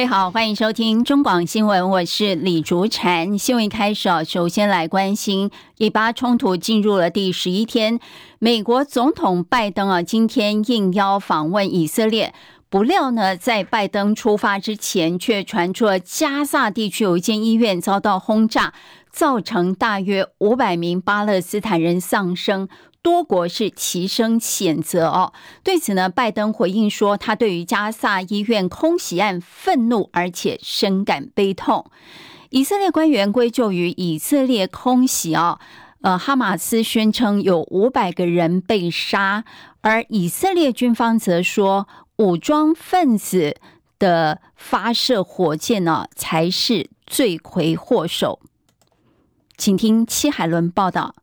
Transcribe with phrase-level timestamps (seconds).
[0.00, 3.36] 各位好，欢迎收听中广新闻，我是李竹婵。
[3.36, 8.00] 新闻开始啊，首先来关心以巴冲突进入了第十一天，
[8.38, 12.32] 美国总统拜登啊，今天应邀访问以色列，
[12.70, 18.72] 不料呢，在拜登出发之前，却传出了加萨地区有一间医院遭到轰炸，
[19.10, 22.70] 造成大约五百名巴勒斯坦人丧生。
[23.02, 25.32] 多国是齐声谴责哦。
[25.62, 31.90] 对此呢，拜登回应说，他对于加萨医院空袭案愤怒，而且深感悲痛。
[32.50, 35.58] 以色列官员归咎于以色列空袭哦，
[36.02, 39.44] 呃，哈马斯宣称有五百个人被杀，
[39.82, 43.56] 而以色列军方则说，武装分子
[43.98, 48.40] 的发射火箭呢，才是罪魁祸首。
[49.56, 51.14] 请听戚海伦报道。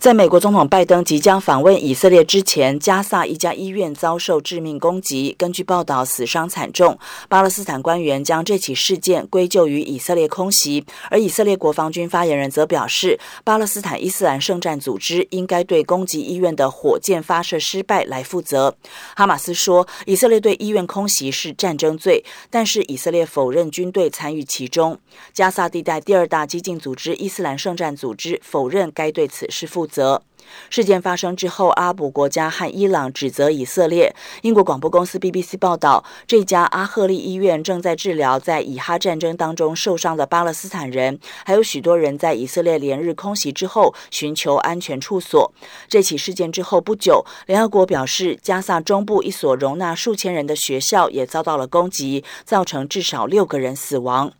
[0.00, 5.36] 在美国总统拜登即将访问以色列之前，加萨一家医院遭受致命攻击。
[5.36, 6.98] 根据报道，死伤惨重。
[7.28, 18.74] 巴勒斯坦官员将这起事件归咎于以色列空袭，而以色列国防军发言人则表示，巴勒斯坦伊斯兰圣战组织应该对攻击医院的火箭发射失败来负责。
[19.14, 24.98] 哈马斯说，以色列对医院空袭是战争罪，但是以色列否认军队参与其中。
[25.34, 30.00] 加萨地带第二大激进组织伊斯兰圣战组织否认该对此事负责。
[30.00, 30.22] 责
[30.68, 34.12] 事件发生之后，阿卜国家和伊朗指责以色列。
[34.42, 45.52] 英国广播公司 BBC 报道，这家阿赫利医院正在治疗在以哈战争当中受伤的巴勒斯坦人，还有许多人在以色列连日空袭之后寻求安全处所。
[45.88, 54.32] 这起事件之后不久，联合国表示，加萨中部一所容纳数千人的学校也遭到了攻击，造成至少六个人死亡。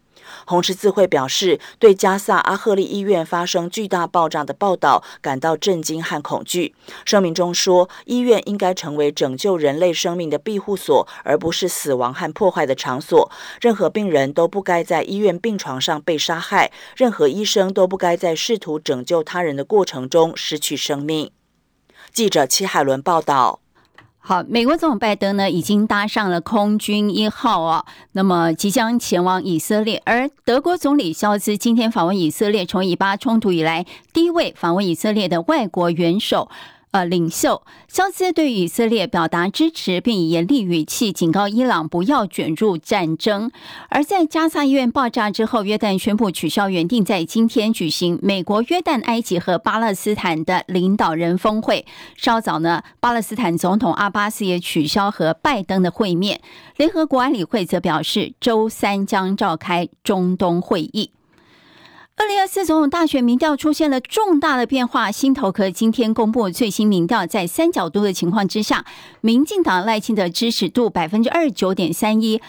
[0.47, 6.75] 红十字会表示，对加萨阿赫利医院发生巨大爆炸的报道感到震惊和恐惧。
[7.05, 13.31] 声明中说，医院应该成为拯救人类生命的庇护所，而不是死亡和破坏的场所。
[13.61, 21.31] 任何病人都不该在医院病床上被杀害，任何医生都不该在试图拯救他人的过程中失去生命。
[22.13, 23.61] 记者齐海伦报道。
[24.23, 30.01] 好，美国总统拜登呢已经搭上了空军一号啊，那么即将前往以色列。
[30.05, 36.49] 而德国总理肖兹今天访问以色列，从以巴冲突以来第一位访问以色列的外国元首。
[36.93, 43.51] 呃，领袖肖斯对以色列表达支持，并以严厉语气警告伊朗不要卷入战争。
[43.89, 51.87] 而在加萨医院爆炸之后，约旦宣布取消原定在今天举行美国、约旦、埃及和巴勒斯坦的领导人峰会。
[52.17, 56.41] 稍早呢，巴勒斯坦总统阿巴斯也取消和拜登的会面。
[56.77, 61.13] 联合国安理会则表示，周三将召开中东会议。
[62.21, 68.85] 二零二四总统大选民调出现了重大的变化，新头壳今天公布最新民调，在三角度的情况之下，
[69.23, 72.43] 民进党赖清德支持度百分之二十九点三一，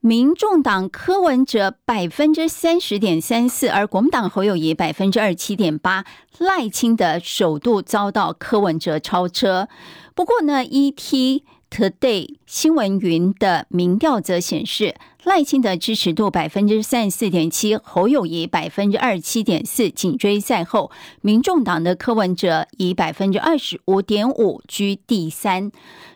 [0.00, 6.04] 民众党柯文哲百分之三十点三四，而国民党侯友宜百分之二十七点八，
[6.38, 9.68] 赖清德首度遭到柯文哲超车。
[10.16, 11.42] 不过呢，ET
[11.74, 20.92] Today 新闻云的民调则显示，赖清德支持度百分之三十四点七，侯友宜百分之二十七点四，紧追在后。
[21.20, 25.72] 民众党的柯文哲以百分之二十五点五居第三。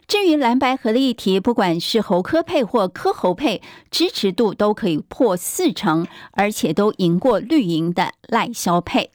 [0.07, 9.11] 至于蓝白合的议题，不管是侯柯配或柯侯配，支持度都可以破四成，而且都赢过绿营的赖萧配。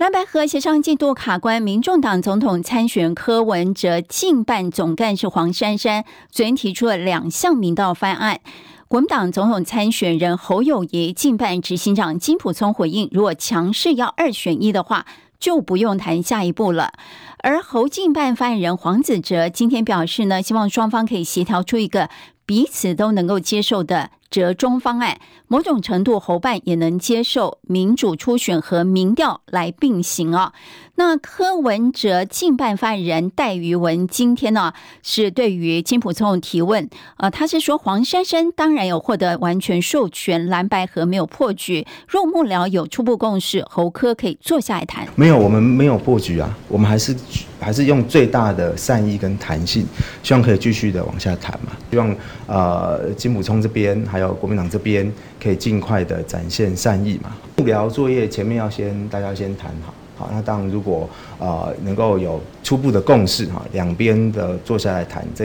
[0.00, 8.40] 蓝白合协商进度卡关，民众党总统参选柯文哲竞办总干事黄珊珊昨天提出了两项民调方案。
[8.88, 15.04] 国民党总统参选人侯友宜竞办执行长金普聪回应，如果强势要二选一的话，
[15.38, 16.94] 就不用谈下一步了。
[17.42, 22.08] 而侯竞办发言人黄子哲今天表示呢，希望双方可以协调出一个
[22.46, 24.08] 彼此都能够接受的。
[24.30, 25.18] 折中方案，
[25.48, 30.52] 某种程度侯办也能接受民主初选和民调来并行啊。
[30.94, 41.86] 那柯文哲近办发言人戴瑜文今天呢是对于金普聪提问，呃，他是说黄珊珊当然有获得完全授权，蓝白合没有破局。
[42.06, 45.08] 若幕僚有初步共识，侯柯可以坐下来谈。
[45.16, 47.16] 没有，我们没有破局啊，我们还是
[47.58, 49.86] 还是用最大的善意跟弹性，
[50.22, 51.72] 希望可以继续的往下谈嘛。
[51.90, 52.14] 希望
[52.50, 55.10] 呃金普聪这边还有国民党这边
[55.40, 57.32] 可以尽快的展现善意嘛。
[57.56, 61.08] 幕僚作业前面要先大家先谈好，好，那当然如果
[61.38, 65.44] 呃能够有初步的共识哈，两边的坐下来谈这。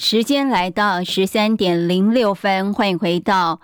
[0.00, 3.60] 时间来到十三点零六分，欢迎回到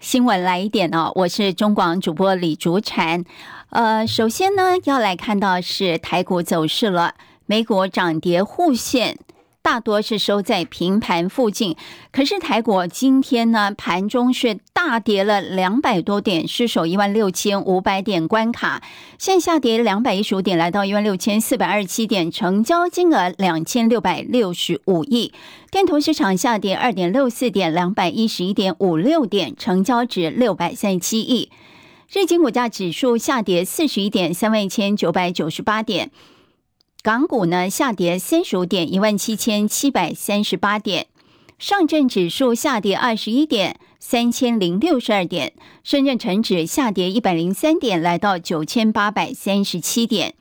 [0.00, 3.24] 新闻来一点哦，我是中广主播李竹婵。
[3.68, 7.14] 呃，首先呢，要来看到是台股走势了，
[7.46, 9.16] 美股涨跌互现。
[9.62, 11.76] 大多是收在平盘附近，
[12.10, 18.82] 可是台股今天呢，盘中是大跌了两百多点，失守一万六千五百点关卡，
[19.18, 25.34] 现下跌两百一十五点，来到一万六千四百二十七点，成交金额两千六百六十五亿。
[25.70, 31.50] 电投市场下跌二点六四点，两百一十一点五六点，成交值六百三十七亿。
[32.10, 36.10] 日经股价指数下跌四十一点，三万一千九百九十八点。
[37.02, 41.04] 港股呢下跌三十五点，一万七千七百三十八点；
[41.58, 45.52] 上证指数下跌二十一点，三千零六十二点；
[45.82, 50.34] 深圳成指下跌一百零三点，来到九千八百三十七点。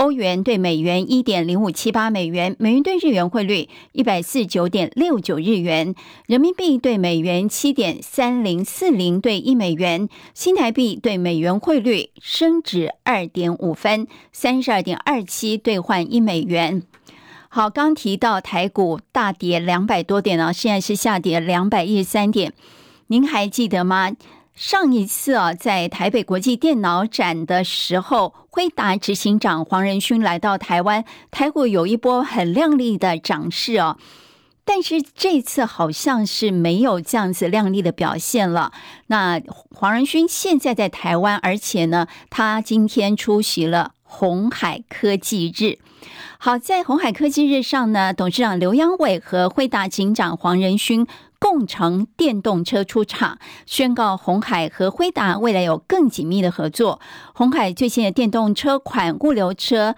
[0.00, 5.94] 欧元兑美元一点零五七八美元，美元兑日元汇率一百四十九点六九日元，
[6.26, 16.82] 人民币兑美元七点三零四零兑一美元，新台币兑美元汇率升值二点五分，三十二点二七兑换一美元。
[17.50, 22.54] 好，刚提到台股大跌两百多点呢，现在是下跌两百一十三点，
[23.08, 24.12] 您还记得吗？
[24.60, 33.96] 上一次啊，在台北国际电脑展的时候，辉达执行长黄仁勋来到台湾，台股有一波很亮丽的涨势哦。
[34.66, 38.72] 但是这次好像是没有这样子亮丽的表现了。
[39.06, 39.40] 那
[39.74, 45.78] 黄仁勋现在在台湾，而且呢，他今天出席了鸿海科技日。
[46.36, 51.06] 好，在鸿海科技日上呢，董事长刘扬伟和惠达警长黄仁勋。
[51.40, 57.00] 共乘电动车出场，宣告鸿海和辉达未来有更紧密的合作。
[57.34, 59.96] 鸿海最新的电动车款物流车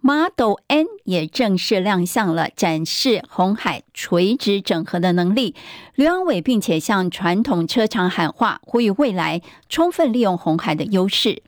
[0.00, 5.54] Model N 也正式亮相了，展示鸿海垂直整合的能力。
[5.94, 11.44] 刘阳伟并且向传统车厂喊话，呼吁未来充分利用鸿海的优势。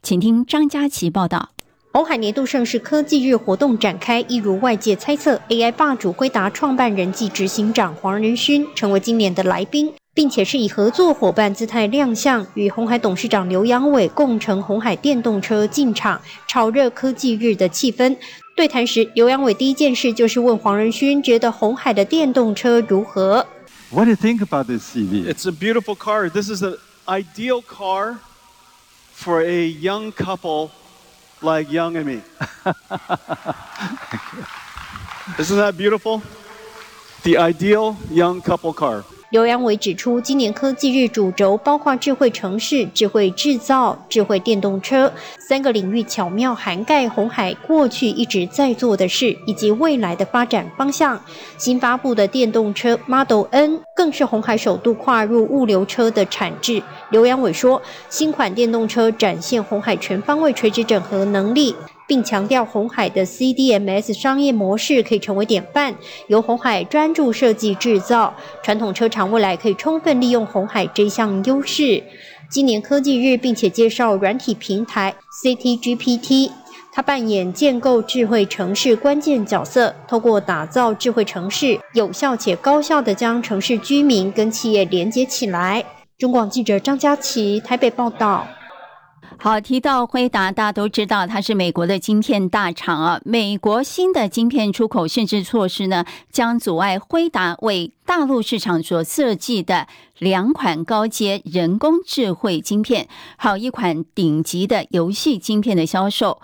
[0.00, 1.50] 请听张佳琪报道。
[1.98, 18.16] 鸿海年度盛事科技日活动展开，一如外界猜测，AI 霸主辉达创办人暨执行长黄仁勋成为今年的来宾，并且是以合作伙伴姿态亮相，与红海董事长刘扬伟共乘红海电动车进场，炒热科技日的气氛。
[18.54, 23.44] 对谈时，刘扬伟第一件事就是问黄仁勋，觉得红海的电动车如何
[23.90, 25.28] ？What do you think about this CV?
[25.28, 26.30] It's a beautiful car.
[26.30, 28.18] This is an ideal car
[29.16, 30.68] for a young couple.
[31.40, 32.14] Like young and me.
[35.38, 36.22] Isn't that beautiful?
[37.22, 39.04] The ideal young couple car.
[39.30, 51.20] 刘扬伟指出，今年科技日主轴包括智慧城市、智慧制造、智慧电动车三个领域，巧妙涵盖红海过去一直在做的事以及未来的发展方向。
[51.58, 56.82] 新发布的电动车 Model N 更是红海首度跨入物流车的产制。
[57.10, 61.76] 刘扬伟说，新款电动车展现红海全方位垂直整合能力。
[62.08, 65.94] 并强调红海的 CDMS 商业模式可以成为典范，
[66.26, 72.02] 由红海专注设计制造，传统车厂未来可以充分利用红海这项优势。
[72.50, 76.50] 今年科技日，并且介绍软体平台 CTGPT，
[76.90, 85.84] 它扮演建构智慧城市关键角色，透过打造智慧城市，有效且高效地将城市居民跟企业连接起来。
[86.16, 88.48] 中广记者张佳琪台北报道。
[89.40, 93.20] 好，提到辉达，大家都知道它是美国的晶片大厂啊。
[93.24, 99.86] 美国新的晶片出口限制措施呢，将阻碍辉达为大陆市场所设计的
[100.18, 106.40] 两款高阶人工智慧晶片，还有一款顶级的游戏晶片的销售。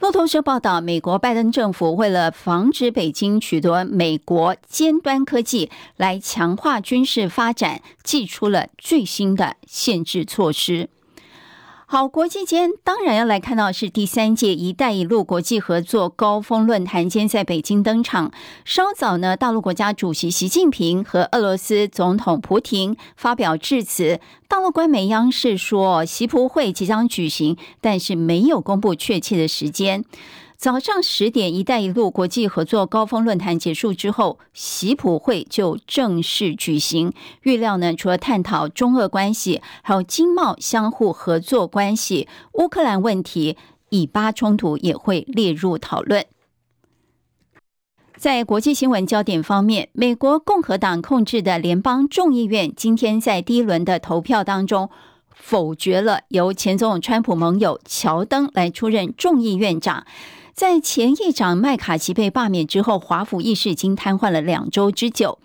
[0.00, 10.88] 路透社报道，美国拜登政府为了防止北京取得美国尖端科技来强化军事发展，祭出了最新的限制措施。
[11.90, 18.30] 好，国际间当然要来看到是第三届“一带一路”国际合作高峰论坛间在北京登场。
[18.62, 24.20] 稍早呢，大陆国家主席习近平和俄罗斯总统普廷发表致辞。
[24.48, 30.04] 大陆官媒央视说，习普会即将举行，但是没有公布确切的时间。
[30.58, 37.12] 早上十点，“一带一路”国际合作高峰论坛结束之后，习普会就正式举行。
[37.42, 43.56] 预料呢，除了探讨中俄关系，还有经贸相互合作关系、乌克兰问题、
[43.90, 46.26] 以巴冲突也会列入讨论。
[48.16, 54.90] 在国际新闻焦点方面，美国共和党控制的联邦众议院今天在第一轮的投票当中
[55.30, 60.04] 否决了由前总统川普盟友乔登来出任众议院长。
[60.58, 65.38] 在前议长麦卡锡被罢免之后，华府议事已经瘫痪了两周之久。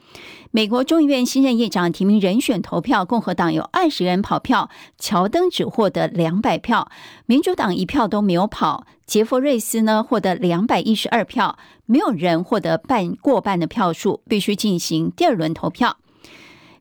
[0.50, 6.88] 美国众议院新任议长提名人选投票，共和党有二十人跑票，乔登只获得两百票；
[7.28, 8.88] 民主党一票都没有跑。
[9.06, 15.98] 杰弗瑞斯呢获得两百一十二票，没有人获得半过半的票数，必须进行第二轮投票。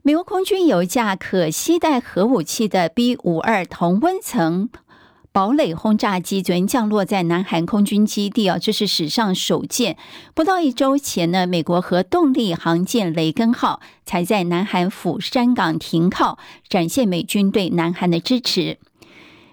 [0.00, 4.70] 美国空军有一架可携带核武器的 B 五二同温层。
[5.32, 9.96] 堡垒轰炸机昨天降落在南韩空军基地啊，这是史上首见。
[10.34, 16.36] 不到一周前呢，美国核动力航舰雷根号才在南韩釜山港停靠，
[16.68, 18.76] 展现美军对南韩的支持。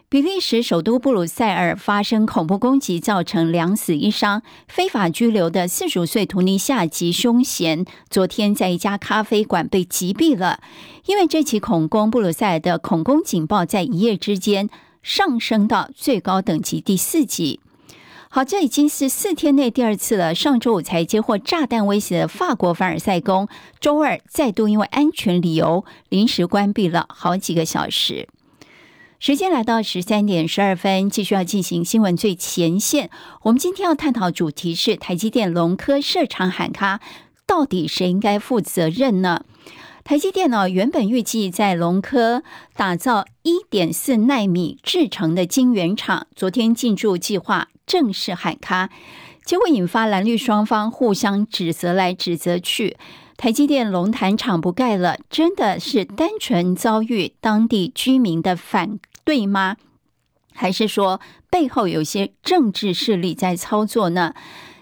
[0.10, 4.42] 比利时首都布鲁塞尔发生恐怖攻击，造成两死一伤。
[4.68, 10.60] 非法拘留的四十岁图尼夏籍凶嫌，昨天在一家咖啡馆被击毙了。
[11.06, 14.70] 因为这起恐攻，布鲁塞尔的恐攻警报在一夜之间。
[15.01, 17.60] 上升到最高等级第四级。
[18.32, 20.36] 好，这已经是四天内第二次了。
[20.36, 23.48] 上周五才接获炸弹威胁的法国凡尔赛宫，
[23.79, 28.29] 周二再度因为安全理由临时关闭了好几个小时。
[29.20, 33.10] 时间来到十三点十二分，继续要进行新闻最前线。
[33.41, 37.01] 我们今天要探讨主题是台积电龙科设厂喊卡，
[37.48, 39.44] 到底谁应该负责任呢？
[40.10, 42.42] 台积电呢原本预计在龙科
[42.75, 48.89] 打造一点四奈米制程的晶圆厂，昨天进驻计划正式喊卡，
[49.46, 52.98] 结果引发蓝绿双方互相指责来指责去。
[53.38, 59.78] 台积电龙潭厂不盖了，真的是单纯遭遇当地居民的反对吗？
[60.51, 64.34] 还是说背后有些政治势力在操作呢？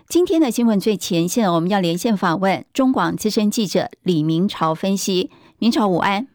[0.10, 5.30] 今天的新闻最前线，我们要连线访问中广资深记者李明朝分析。
[5.60, 6.26] 明朝午安，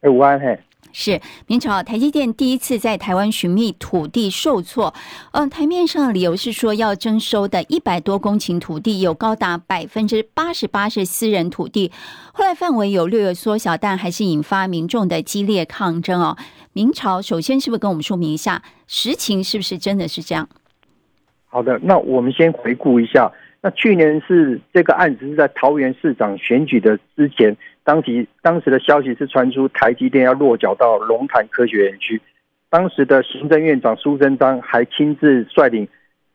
[0.00, 0.60] 哎，午安嘿，
[0.92, 1.82] 是明朝。
[1.82, 4.94] 台积电第一次在台湾寻觅土地受挫，
[5.32, 11.90] 嗯，台面上的理由是说要征收的一百多公顷土地有高达百分之八十八是私人土地，
[12.32, 16.36] 后来范围有略有缩小，但还是引发民众的激烈抗争哦。
[16.72, 20.48] 明朝首先是不是跟我们说明一下实情是不是真的是这样？
[21.52, 23.30] 好的，那我们先回顾一下。
[23.60, 32.22] 那去年是这个案子是在桃园市长选举的之前，当时当时的消息是传出台积电要落脚到龙潭科学园区。
[32.70, 35.88] 当时的行政院长苏贞昌还亲自率领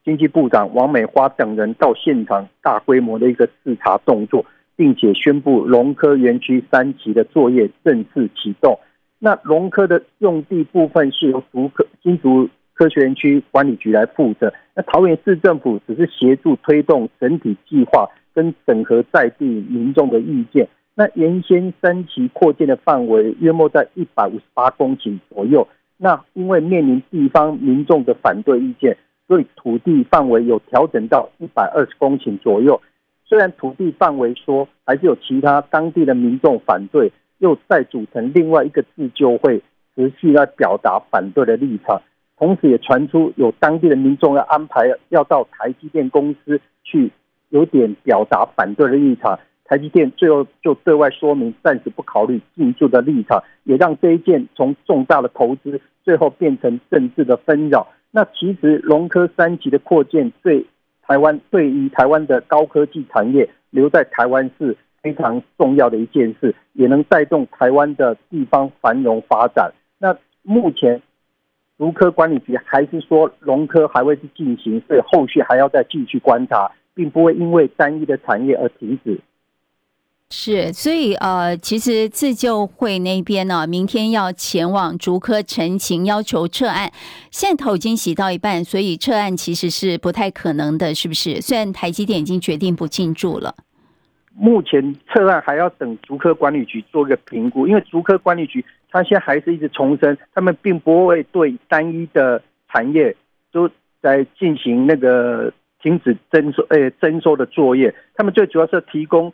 [0.04, 4.46] 经济部长王美花等人到现场大规模的一个视察动作，
[4.76, 8.78] 并且宣布龙科园区三期的作业正式启动。
[9.18, 12.50] 那龙科的用地部分是由竹科新竹。
[12.76, 20.68] 科学园区管理局来负责，那桃园市政府只是协助推动整体计划跟整合在地民众的意见。
[20.94, 25.68] 那原先三期扩建的范围约莫在一百五十八公顷左右，
[25.98, 32.82] 那因为面临地方民众的反对意见，所以土地范围有调整到一百二十公顷左右。
[33.26, 39.62] 虽然土地范围说，还是有其他当地的民众反对，又再组成另外一个自救会，
[39.96, 42.02] 持续来表达反对的立场。
[42.38, 47.10] 同时也传出有当地的民众要安排要到台积电公司去，
[47.48, 49.40] 有点表达反对的立场。
[49.64, 57.88] 台积电最后就对外说明暂时不考虑进驻的立场，也让这一件从重大的投资最后变成政治的纷扰。
[58.12, 60.66] 那其实龙科三期的扩建对
[61.02, 69.72] 台湾对于台湾的高科技产业留在台湾是非常重要的一件事，也能带动台湾的地方繁荣发展。
[69.98, 71.02] 那目前。
[71.78, 79.20] 竹科管理局还是说龙科还会去进行，所以后续还要再继续观察，并不会因为单一的产业而停止。
[80.32, 86.92] 是，所以呃，其实自救会那边呢，明天要前往竹科陈情，要求撤案。
[87.30, 91.40] 现在头已经洗到一半，所以撤案其实是不太可能的，是不是？
[91.42, 93.54] 虽然台积电已经决定不进驻了。
[94.34, 98.66] 目前撤案还要等竹科管理局做一个评估，因为竹科管理局
[98.96, 103.14] 他现在还是一直重申，他们并不会对单一的产业
[103.52, 103.70] 都
[104.02, 109.34] 在进行那个停止征收诶征收的作业，他们最主要是提供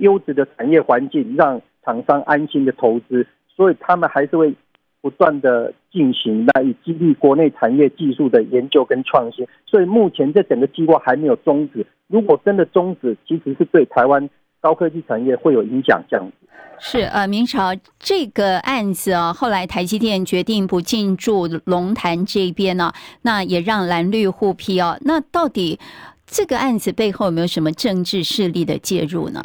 [0.00, 4.54] 优质的产业环境，让厂商安心的投资，所以他们还是会。
[5.00, 11.86] 不断的进行那以激励国内产业技术的研究跟创新，所以目前这整个计划还没有终止。
[12.08, 14.28] 如果真的终止，其实是对台湾
[14.60, 16.32] 高科技产业会有影响，这样子。
[16.80, 24.96] 是呃，明朝这个案子啊，后来台积电决定不进驻龙潭这边呢，那也让蓝绿互批哦。
[25.00, 25.80] 那到底
[26.24, 29.42] 这个案子背后有没有什么政治势力的介入呢？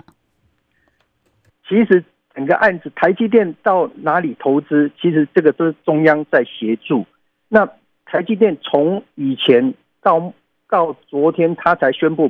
[1.68, 2.04] 其实
[2.36, 7.04] 整个案子，台积电到哪里投资，其实这个都是中央在协助。
[7.50, 7.68] 那
[8.06, 10.34] 台积电从以前到
[10.70, 12.30] 到昨天，他才宣布，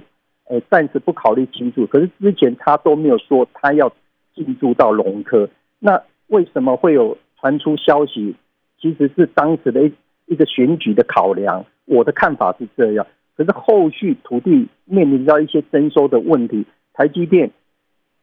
[0.53, 1.88] 呃，暂时不考虑进驻。
[1.88, 3.91] 可是之前他都没有说他要。
[4.36, 8.33] 进驻到龙科，那为什么会有传出消息？
[8.81, 9.93] 其实是当时的一
[10.25, 11.63] 一个选举的考量。
[11.86, 13.05] 我的看法是这样，
[13.38, 17.51] 可是后续土地面临到一些征收的问题，台积电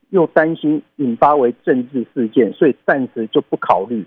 [0.08, 4.04] 又担心引发为政治事件，所以暂时就不考虑。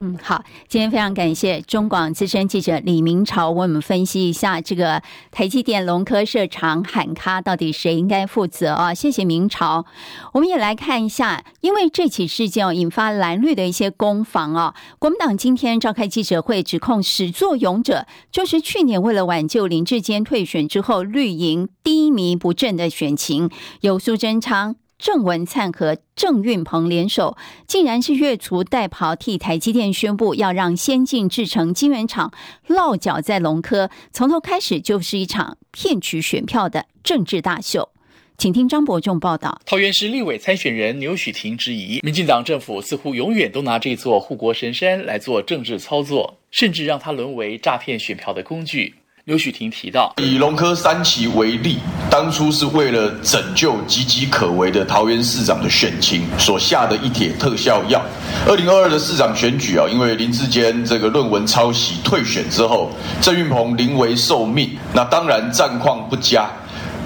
[0.00, 8.92] 嗯，好，今天非常感谢中广资深记者李明朝为我们分析一下这个台积电龙科社长喊卡到底谁应该负责啊？
[8.92, 9.86] 谢谢明朝。
[10.34, 14.74] 我们也来看一下，因为这起事件哦，引发蓝绿的一些攻防啊。
[14.98, 23.48] 国民党今天召开记者会，指控始作俑者就是去年为了挽救林志坚退选之后绿营低迷不振的选情，
[23.80, 24.76] 由苏贞昌。
[24.98, 27.36] 郑文灿和郑运鹏联手，
[27.66, 32.32] 竟然是越俎代庖，替台积电宣布要让先进制成晶圆厂
[32.66, 37.90] 落脚在龙科，从头开始就是一场骗取选票的政治大秀。
[38.38, 39.60] 请听张伯仲报道。
[39.64, 48.94] 桃园市立委参选人牛煦庭质疑，民进党政府似乎永远都拿这座护国神山来做政治操作，甚至让它沦为诈骗选票的工具。
[49.26, 58.00] 刘许婷提到，以龙科三期为例，当初是为了拯救岌岌可危的桃园市长的选情所下的一帖特效药。
[58.46, 66.48] 二零二二的市长选举啊，因为林志坚这个论文抄袭退选之后，郑运鹏临危受命，那当然战况不佳。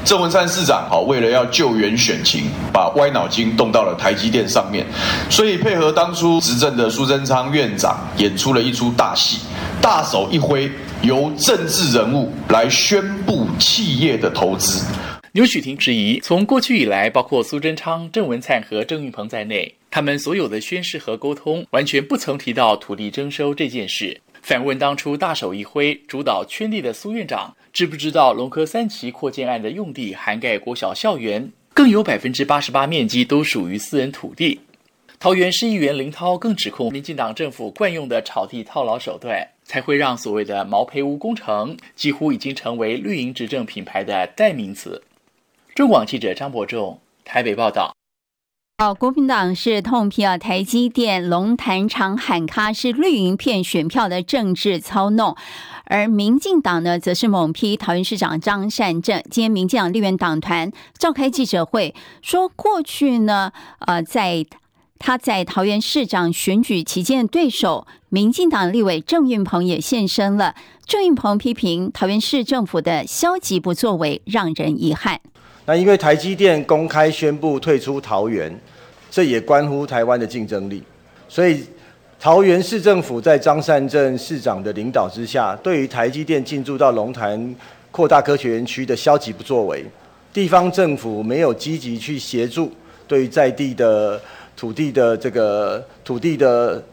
[0.04, 4.84] 郑文灿市长好，为了要救援选情，把歪脑筋动到了台积电上面，
[5.30, 9.38] 所以配合当初执政的苏贞昌院长，演出了一出大戏，
[9.80, 10.70] 大手一挥。
[11.02, 14.84] 由政治人物来宣布企业的投资。
[15.32, 24.20] 牛煦庭质疑，从过去以来，包括苏贞昌、郑文灿和郑运鹏在内，他们所有的宣誓和沟通，完全不曾提到土地征收这件事。
[24.42, 34.60] 反问当初大手一挥，主导圈地的苏院长，知不知道龙科三期扩建案的用地涵盖国小校园，更有百分之八十八面积都属于私人土地。
[35.18, 39.46] 桃园市议员林涛更指控，民进党政府惯用的炒地套牢手段。
[39.70, 45.04] 才会让所谓的毛坯屋工程几乎已经成为绿营执政品牌的代名词。
[45.76, 47.94] 中广记者张伯仲台北报道。
[48.78, 55.36] 好，国民党是痛批啊，台积电龙潭厂喊卡是绿营骗选票的政治操弄，
[55.84, 59.22] 而民进党呢，则是猛批桃园市长张善政。
[59.30, 63.52] 今天民进党立院党团召开记者会，说过去呢，
[63.86, 64.44] 呃，在。
[65.00, 70.54] 他在桃园市长选举期间的对手，民进党立委郑运鹏也现身了。
[70.84, 75.18] 郑运鹏批评桃园市政府的消极不作为，让人遗憾。
[75.64, 78.54] 那因为台积电公开宣布退出桃园，
[79.10, 80.82] 这也关乎台湾的竞争力，
[81.30, 81.64] 所以
[82.20, 87.56] 桃园市政府在张善政市长的领导之下，对于台积电进驻到龙潭
[87.90, 89.82] 扩大科学园区的消极不作为，
[90.30, 92.70] 地方政府没有积极去协助，
[93.08, 94.20] 对于在地的。
[94.60, 96.84] 土地的这个土地的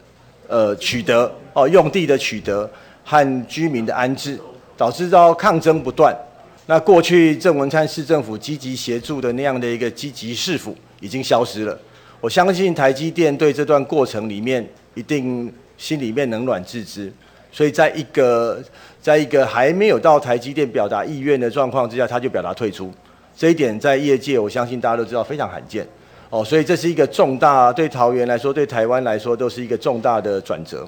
[0.48, 2.70] 呃取得哦，用地的取得
[3.04, 4.40] 和居民的安置，
[4.78, 6.16] 导致到抗争不断。
[6.68, 11.78] 那过去郑文灿市政府积极协助的那样的一个积极市府已经消失了。
[12.22, 17.12] 我相信台积电对这段过程里面一定心里面冷暖自知，
[17.52, 18.64] 所以在一个
[19.02, 22.90] 在一个还没有到台积电表达意愿的状况之下，他就表达退出。
[23.36, 25.86] 这一点在业界我相信大家都知道非常罕见。
[26.30, 30.88] 哦，所以这是一个重大，对桃园来说，对台湾来说，都是一个重大的转折。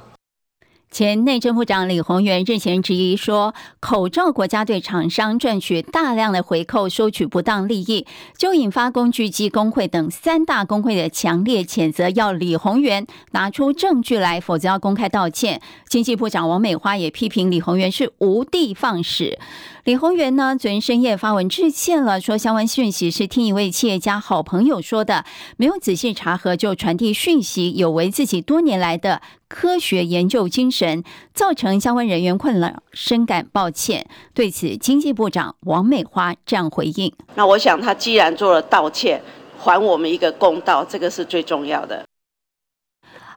[0.92, 15.62] 前内政部长李鸿源日前质疑说，口罩国家队厂商赚取大量的回扣，收取不当利益，就引发工具机工会等三大工会的强烈谴责，要李鸿源拿出证据来，否则要公开道歉。
[15.88, 19.38] 经济部长王美花也批评李鸿源是无的放矢。
[19.84, 25.24] 李鸿源呢，昨天深夜发文致歉了，说相关讯息是听一位企业家好朋友说的，
[25.56, 34.08] 没有仔细查核就传递讯息，有违自己多年来的科学研究精神，造成相关人员困扰，深感抱歉。
[34.34, 39.22] 对此，经济部长王美花这样回应：那我想他既然做了道歉，
[39.58, 42.06] 还我们一个公道，这个是最重要的。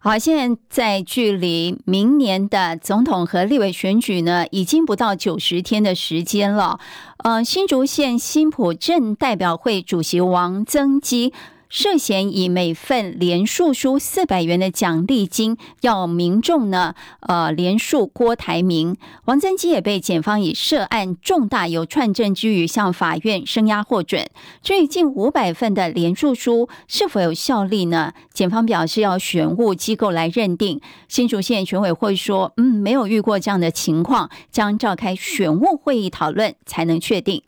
[0.04, 6.80] 好，现在在距离明年的总统和立委选举呢，已经不到九十天的时间了。
[7.18, 11.32] 呃，新竹县新浦镇代表会主席王增基。
[11.72, 24.28] 涉嫌以每份连署书四百元的奖励金要民众呢，呃，连署郭台铭，王增基也被检方以涉案重大有串证之虞向法院声押获准。
[24.60, 28.12] 至于近五百份的连署书是否有效力呢？
[28.34, 30.78] 检方表示要选务机构来认定。
[31.08, 37.42] 新竹县选委会说，嗯，没有遇过这样的情况，将召开选务会议讨论才能确定。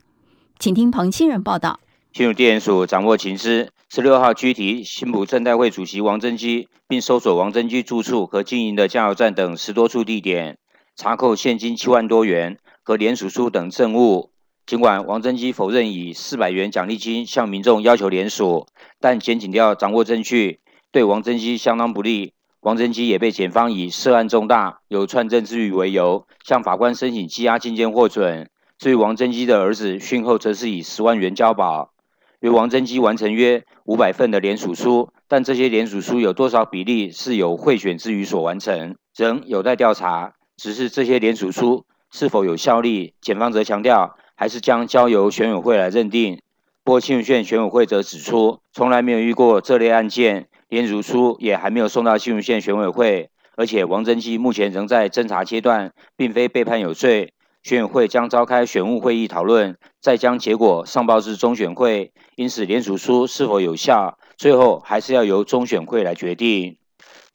[0.57, 1.79] 请听彭清仁报道。
[2.11, 3.69] 新竹地检署掌握情资。
[3.95, 10.57] 十六号拘提新埔镇代会主席王贞基，并搜索王贞基住处和经营的加油站等十多处地点，
[10.97, 14.31] 查扣现金七万多元和联署书等证物。
[14.65, 18.67] 尽管王贞基否认以四百元奖励金向民众要求联署，
[18.99, 20.59] 但检警调掌握证据，
[20.91, 22.33] 对王贞基相当不利。
[22.59, 28.49] 王贞基也被检方以涉案重大、有串证之虞为由，向法官申请羁押禁见获准。
[28.77, 31.93] 至于王贞基的儿子讯后，则是以十万元交保。
[32.41, 40.33] 由王贞基完成约五百份的联署书，但这些联署书有多少比例是由贿选之余所完成，仍有待调查。
[40.57, 46.41] 只是这些联署书是否有效力，检方则强调还是将交由选委会来认定。
[46.83, 57.33] 不过新竹县选委会则指出，从来没有遇过这类案件，联署书也还没有送到新竹县选委会，而且王增基目前仍在侦查阶段，并非被判有罪。
[57.65, 62.13] 选委会将召开选务会议讨论，再将结果上报至中选会。
[62.35, 66.77] 因此，联署书是否有效，最后还是要由中选会来决定。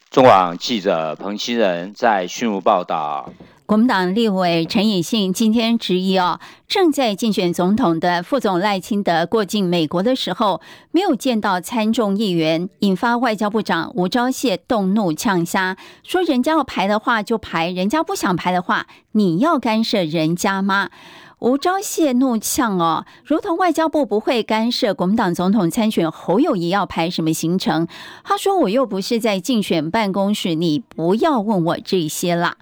[0.08, 3.32] 中广记者彭其仁在讯务报道。
[3.70, 20.90] 国民党立委陈以信今天质疑哦，正在竞选总统的副总赖清德过境美国的时候，没有见到参众议员，引发外交部长吴钊燮动怒呛声，说人家要排的话就排，人家不想排的话，你要干涉人家吗？
[21.38, 27.86] 吴钊燮怒呛哦，如同外交部不会干涉国民党总统参选侯友谊要排什么行程。
[28.24, 32.56] 他说我又不是在竞选办公室，你不要问我这些啦。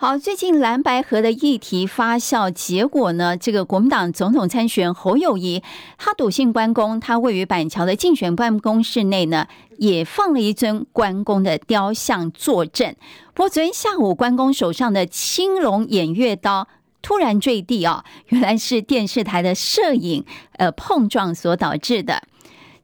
[0.00, 5.60] 好，最近蓝白河的议题发酵，结果呢，这个国民党总统参选侯友谊，
[5.96, 12.94] 他笃信关公，他位于板桥的竞选办公室内呢，也放了一尊关公的雕像坐镇。
[13.34, 16.68] 不过昨天下午，关公手上的青龙偃月刀
[17.02, 20.24] 突然坠地啊，原来是电视台的摄影
[20.58, 22.22] 呃碰撞所导致的。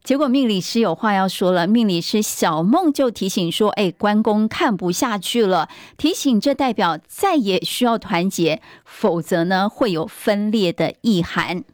[0.05, 11.65] 结果命理师有话要说了，命理师小梦就提醒说：“哎，关公看不下去了，提醒这代表再也需要团结，否则呢会有分裂的意涵。”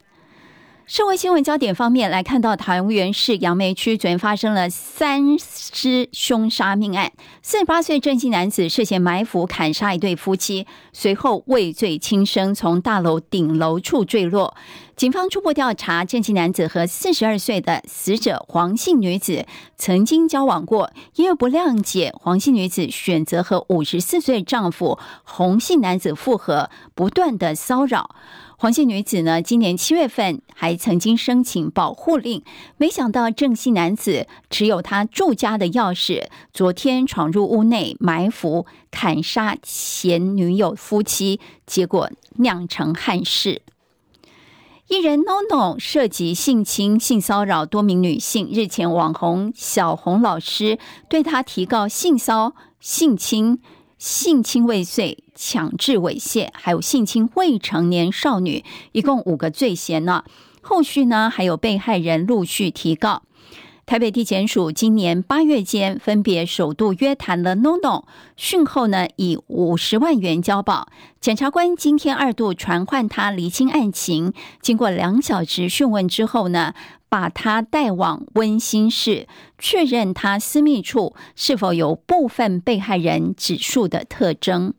[0.90, 14.56] 社会新闻焦点方面来看到，桃园市杨梅区昨天发生了三尸凶杀命案，四十八岁郑姓男子涉嫌埋伏砍杀一对夫妻，随后畏罪轻生，从大楼顶楼处坠落。
[14.96, 28.16] 警方初步调查，郑姓男子和四十二岁的死者黄姓女子曾经交往过，因为不谅解黄姓女子选择和五十四岁丈夫洪姓男子复合，不断的骚扰。
[28.60, 32.42] 黄姓女子呢，今年七月份还曾经申请保护令，
[32.76, 43.62] 没想到郑姓男子持有他住家的钥匙，昨天闯入屋内埋伏砍杀前女友夫妻，结果酿成憾事。
[44.88, 53.58] 艺人 NONO 涉及性侵、性骚扰多名女性，日前网红小红老师对他提告性骚性侵。
[54.00, 60.24] 性侵未遂、强制猥亵，还有性侵未成年少女，一共五个罪嫌呢。
[60.62, 63.22] 后续呢，还有被害人陆续提告。
[63.84, 68.04] 台北地检署今年八月间分别首度约谈了 NONO，
[68.36, 70.88] 讯后呢，以五十万元交保。
[71.20, 74.32] 检察官今天二度传唤他厘清案情，
[74.62, 76.72] 经过两小时讯问之后呢，
[77.10, 79.26] 把他带往温馨室，
[79.58, 84.72] 确认他私密处是否有部分被害人指数的特征。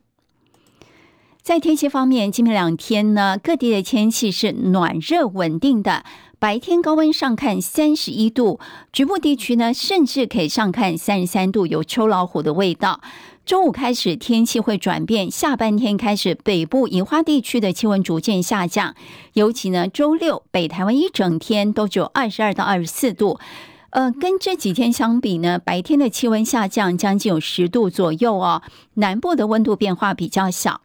[1.42, 6.04] 在天气方面，今明两天呢，各地的天气是暖热稳定的。
[6.38, 8.58] 白天高温上看三十一度，
[8.92, 13.00] 局部地区呢甚至可以上看三十三度，有秋老虎的味道。
[13.44, 18.94] 周五开始天气会转变，下半天开始北部宜花地区的气温逐渐下降，
[19.32, 23.40] 尤其呢周六北台湾一整天都只有二十二到二十四度，
[23.90, 28.62] 呃，跟这几天相比呢，白天的气温下降将近有十度左右哦，
[28.94, 30.82] 南部的温度变化比较小。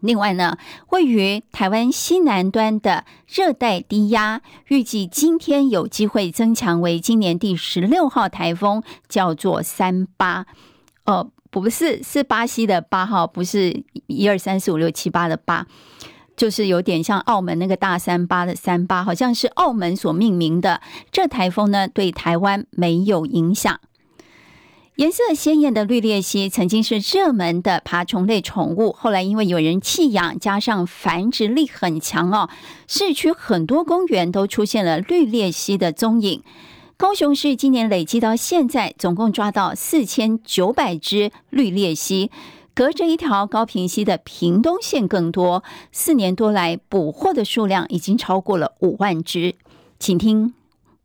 [0.00, 0.56] 另外呢，
[0.88, 10.46] 位于台湾西南端的热带低压，预计今天有机会增强为今年第十六号台风，叫做三八。
[11.04, 15.66] 哦，不是，是巴西的八号，不是一二三四五六七八的八，
[16.36, 20.80] 就是有点像澳门那个大三巴的三八，好像是澳门所命名的。
[21.10, 23.80] 这台风呢，对台湾没有影响。
[24.96, 32.50] 颜色鲜艳的绿鬣蜥曾经是热门的爬虫类宠物，后来因为有人弃养，加上繁殖力很强哦，
[32.88, 36.42] 市区很多公园都出现了绿鬣蜥的踪影。
[36.98, 42.32] 高雄市今年累计到现在，总共抓到四千九百只绿鬣蜥，
[42.74, 45.62] 隔着一条高屏溪的屏东县更多。
[45.92, 49.54] 四年多来，捕获的数量已经超过了五万只。
[50.00, 50.52] 请听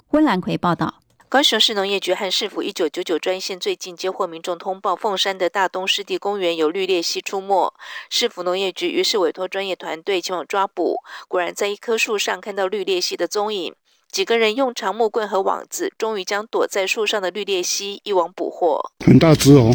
[0.10, 0.96] 温兰奎报道。
[1.30, 7.72] 高雄市农业局和市府一九九九专线最近接获民众通报，凤山的大东湿地公园有绿鬣蜥出没。
[8.10, 10.96] 市府农业局于是委托专业团队前往抓捕，
[11.28, 13.76] 果然在一棵树上看到绿鬣蜥的踪影。
[14.14, 18.80] 几个人用长木棍和网子，终于将躲在树上的绿鬣蜥一网捕获。
[19.04, 19.72] 很大只哦。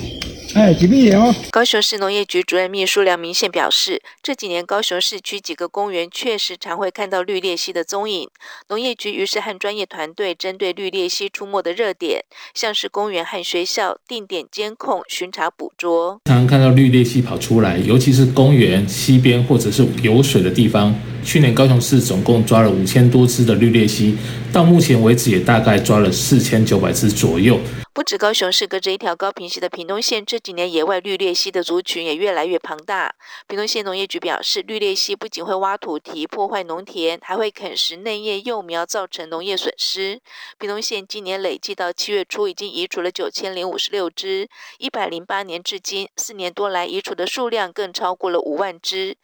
[0.58, 1.32] 哎，几米哦？
[1.52, 8.28] 高雄市农业局主任秘书梁明宪表示，这几年高雄市区几个公园确实常会看到绿鬣蜥的踪影。
[8.68, 16.20] 农业局于是和专业团队针对绿鬣蜥出没的热点，像是公园和学校定点监控巡查捕捉。
[16.24, 20.92] 常常看到绿鬣蜥跑出来，尤其是公园西边或者是有水的地方。
[21.24, 24.16] 去年高雄市总共抓了五千多只的绿鬣蜥，
[24.52, 27.60] 到目前为止也大概抓了四千九百只左右。
[27.98, 33.12] 不止高雄市，隔着一条高屏溪的屏东县，这几年野外绿鬣蜥的族群也越来越庞大。
[33.48, 40.20] 屏东县农业局表示，绿鬣蜥不仅会挖土堤破坏农田，还会啃食嫩叶幼苗，造成农业损失。
[40.60, 49.16] 屏东县今年累计到七月初已经移除了九千零五十六只，一百零八年至今四年多来移除的数量更超过了五万只。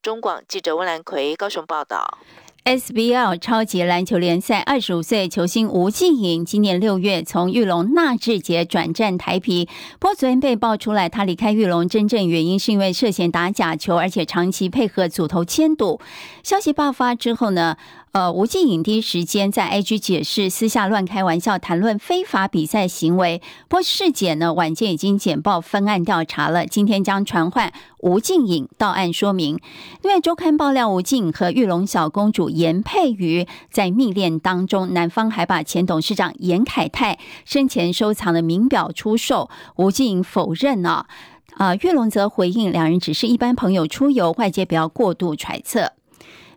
[0.00, 2.16] 中广记者温兰奎高雄报道。
[2.64, 16.00] SBL 超级篮球联赛，二十五岁球星吴静颖今年六月从玉龙纳智捷转战台皮，不过昨天被爆出来，他离开玉龙真正原因是因为涉嫌打假球，而且长期配合组头签赌。
[16.44, 17.76] 消息爆发之后呢，
[18.12, 23.40] 呃，吴静颖第一时间在 IG 解释，私下乱开玩笑，谈论非法比赛行为。
[23.68, 29.58] 不过事检呢，晚间已经简报分案调查了，今天将传唤吴静颖到案说明。
[30.02, 39.48] 另外，周刊爆料，吴静颖和玉龙小公主严佩瑜在密恋当中，男方还把前董事长严凯泰生前收藏的名表出售。
[39.76, 41.06] 吴静颖否认啊，
[41.54, 45.92] 啊，玉龙则回应，两人只是一般朋友出游，外界不要过度揣测。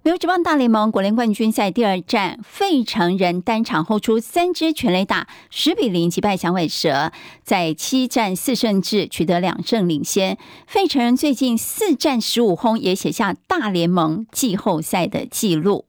[0.05, 10.37] 美国职棒大联盟国联冠军赛第二战，费城人单场轰出三支全垒打，十比零击败响尾蛇，在七战四胜制取得两胜领先。
[10.67, 15.85] 费城人最近四战十五轰，也写下大联盟季后赛的纪录。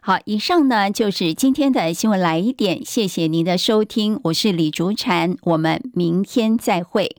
[0.00, 7.14] 好，以上呢就是今天的新闻来一点，谢谢您的收听，我是李竹婵，我们明天再会。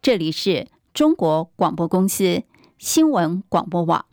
[0.00, 2.44] 这里是中国广播公司
[2.78, 4.06] 新闻广播网。